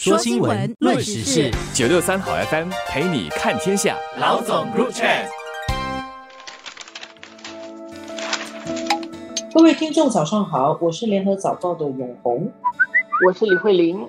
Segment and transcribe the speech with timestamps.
[0.00, 3.98] 说新闻，论时事，九六三好 FM 陪你看天下。
[4.20, 5.26] 老总 Group Chat，
[9.52, 12.48] 各位听众早上好，我是联合早报的永红，
[13.26, 14.08] 我是李慧玲。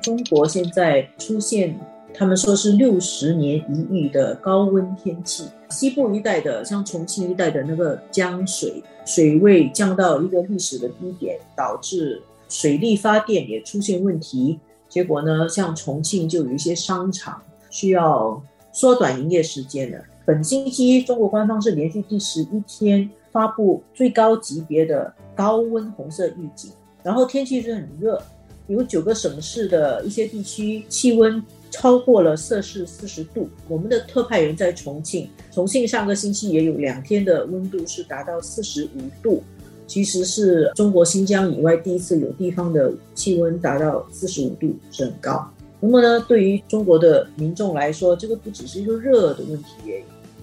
[0.00, 1.78] 中国现在出现，
[2.14, 14.58] 他们说是六十年一遇的高温天气，西部一带的，像重庆一带的那个江水水位降到一个历史的低点，导致水力发电也出现问题。
[14.88, 17.40] 结果呢，像重庆就有一些商场
[17.70, 19.98] 需要缩短营业时间了。
[20.24, 26.70] 本星期中国官方是连续第十一天发布最高级别的高温红色预警，
[27.02, 28.20] 然后天气是很热，
[28.66, 33.48] 有九个省市的一些地区气温超过了摄氏四十度。
[33.68, 39.42] 我们的特派员在重庆，重庆上个星期也有两天的温度是达到四十五度。
[39.88, 45.50] 其实是中国新疆以外第一次有地方的气温达到四十五度，是很高。
[45.80, 49.94] 那么呢，对于中国的民众来说，这个不只是一个热的问题。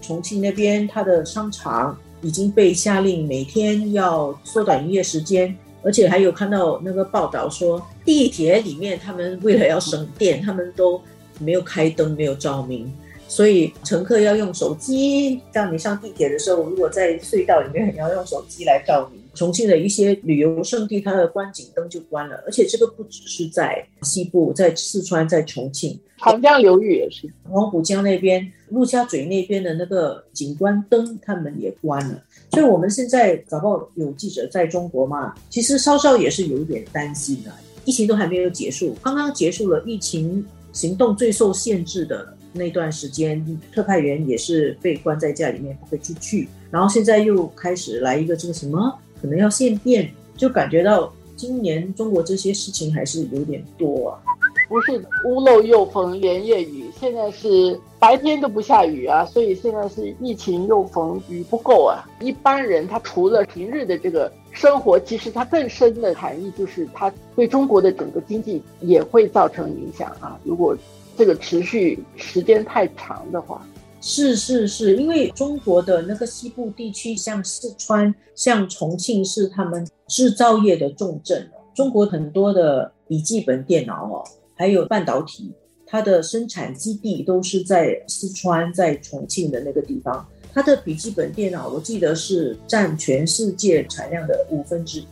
[0.02, 11.00] 重庆那边它的商场已经被下令每天要缩短营业时间，而且还有看到那个报道说，地铁里面他们为了要省电，他们都
[11.40, 12.92] 没有开灯，没有照明。
[13.28, 19.22] 所以乘客要用手机，让你上地铁的时候，如果在隧道里面，你要用手机来照明。
[19.34, 32.23] 重庆的一些旅游胜地，它的观景灯就关了，而且这个不只是在西部，在四川，在重庆，长江流域也是，黄浦江那边、陆家嘴那边的那个景观灯，他们也关了。
[32.52, 37.52] 所以我们现在早报有记者在中国嘛，其实稍稍也是有一点担心的，
[37.84, 42.34] 疫情都还没有结束，刚刚结束了疫情行动最受限制的。
[42.56, 46.48] 那段时间，特派员也是被关在家里面，不会出去。
[46.72, 54.20] 然后现在又开始来一个这个什么，可能要限电，就感觉到今年中国这些事情还是有点多啊。
[54.67, 62.03] 不是屋漏又逢连夜雨，现在是白天都不下雨啊，所以现在是疫情又逢雨不够啊。
[62.19, 70.40] 一般人他除了平日的这个生活，其实他更深的含义就是他对中国的整个经济也会造成影响啊。
[70.44, 70.75] 如果
[71.18, 73.66] 这个持续时间太长的话，
[74.02, 81.50] 是是是，因为中国的那个西部地区，像四川、像重庆是他们制造业的重镇。
[81.74, 84.24] 中国很多的笔记本电脑哦，
[84.56, 85.52] 还有半导体，
[85.86, 90.25] 它的生产基地都是在四川、在重庆的那个地方。
[90.54, 95.06] 它的笔记本电脑，我记得是占全世界产量的五分之一。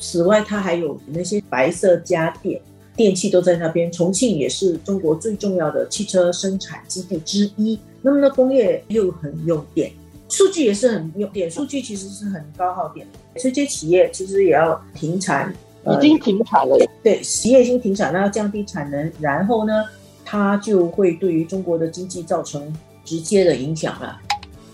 [0.00, 2.60] 此外，它还有那些白色家电。
[2.96, 7.78] 电器都在那边，重庆也是中国最重要的汽车生产基地之一。
[8.00, 9.92] 那么呢，工业又很用电，
[10.30, 16.78] 数据也是很用电，数据其实是很高耗电，这些企业其实也要停产，已经停产了。
[17.02, 19.84] 对，企业已经停产，那要降低产能，然后呢，
[20.24, 22.74] 它就会对于中国的经济造成
[23.04, 24.18] 直接的影响了。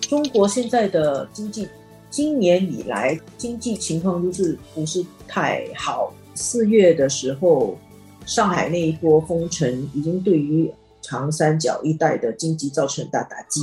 [0.00, 1.66] 中国现在的经济，
[2.08, 6.14] 今年以来经济情况就是不是太好。
[6.34, 7.76] 四月的时候。
[8.24, 13.60] 上海那一波封城已经对于长三角一带的经济造成很大打击，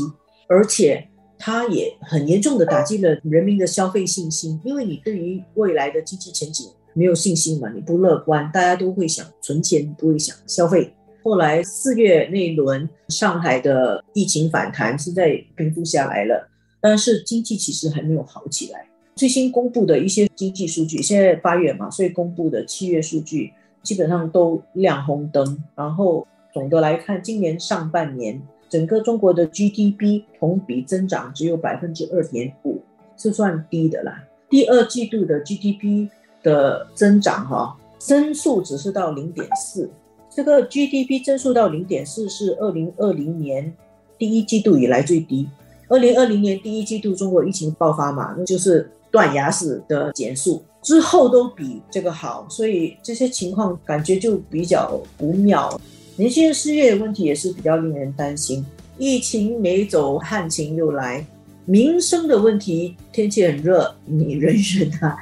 [0.47, 4.59] 而且它也很严重的打击了人民的消费信心。
[4.65, 10.93] 因为你对于未来的经济前景没有信心嘛，你不乐观，大家都会想存钱，不会想消费。
[11.23, 16.49] 后来四月那一轮上海的疫情反弹，现在平复下来了，
[16.81, 18.85] 但是经济其实还没有好起来。
[19.15, 23.53] 最新公布的一些经济数据，现在八月嘛，所以公布的七月数据。
[23.81, 32.79] 基本上都亮红灯，然后总的来看，今年上半年整个中国的 GDP 同比增长只有百分之二点五，
[33.17, 34.23] 是算低的啦。
[34.49, 36.09] 第二季度的 GDP
[36.43, 39.89] 的增长哈增速只是到零点四，
[40.29, 43.73] 这个 GDP 增速到零点四是二零二零年
[44.17, 45.47] 第一季度以来最低。
[45.87, 50.63] 二零二零年第一季度中国疫情爆发嘛，那就是断崖式的减速。
[50.89, 55.79] 之后都比这个好，所以这些情况感觉就比较不妙。
[56.15, 58.65] 年轻人失业的问题也是比较令人担心。
[58.97, 61.23] 疫情没走，旱情又来，
[61.65, 65.15] 民生的问题，天气很热，你忍忍啊，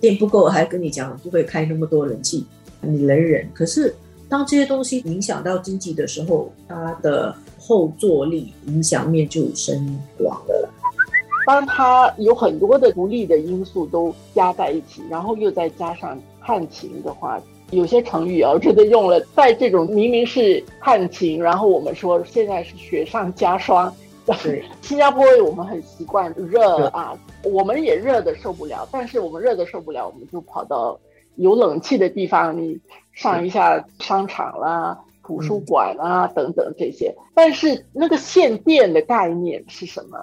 [0.00, 2.46] 电不够还跟你讲不会开那么多冷气，
[2.80, 3.44] 你忍忍。
[3.52, 3.92] 可是
[4.28, 9.84] 当这些东西影响到经济的时候，它的后坐力影响面就深
[10.16, 10.57] 广了。
[11.48, 17.40] 当它有很多的不利的因素都加在一起，然后又再加上旱情的话，
[17.70, 23.90] 有些成语啊，我觉得用了，在这种明明是旱情，然后我们说现在是雪上加霜。
[24.26, 31.00] 对， 新加坡我们很习惯热啊，我们也热的受不了，但是我们热的受不了，我们就跑到
[31.36, 32.78] 有冷气的地方，你
[33.14, 37.16] 上一下商场啦、图书馆啊等等这些。
[37.34, 40.18] 但是那个限电的概念是什么？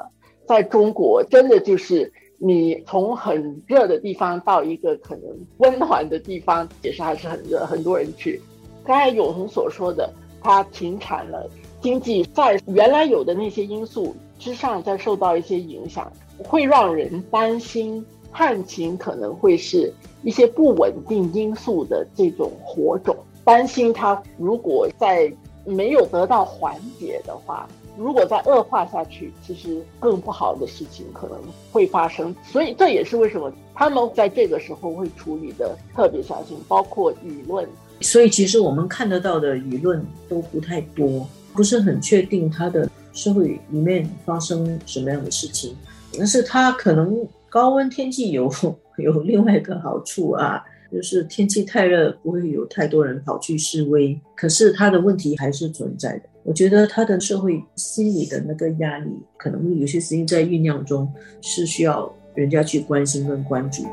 [0.48, 5.24] 在中国，真的就是你从很热的地方到一个可能
[5.58, 8.42] 温暖的地方，其实还是很热，很多人去。
[8.84, 11.50] 刚才永恒所说的，它停产了，
[11.82, 25.34] 经济在原来有的那些因素之上再受到一些影响，会让人担心旱情可能会是一些不稳定因素的这种火种，担心它如果在
[25.64, 27.68] 没有得到缓解的话。
[27.98, 31.38] 如果再恶化下去，其实更不好的事情可能
[31.72, 32.36] 会发生。
[32.44, 37.68] 所以这也是为什么他们在这个时候会处理的特别小心，包括舆论。
[38.02, 45.76] 所以其实我们看得到的舆论都不太多，不是很确定他的社会里面发生什么样的事情。
[46.18, 48.52] 但是他可能高温天气有
[48.98, 50.62] 有另外一个好处啊，
[50.92, 56.24] 就是天气太热不会有太多人跑去示威，可是他的问题还是存在的。
[56.46, 61.12] 我觉得他的社会心理的那个压力，可能有些事情在酝酿中，
[61.42, 63.84] 是需要人家去关心跟关注。